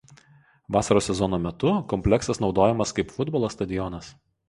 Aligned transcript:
Vasaros 0.75 1.09
sezono 1.09 1.39
metu 1.45 1.75
kompleksas 1.93 2.43
naudojamas 2.47 2.97
kaip 3.01 3.17
futbolo 3.19 3.57
stadionas. 3.59 4.15